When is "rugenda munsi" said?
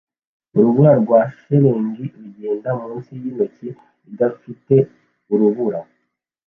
2.21-3.11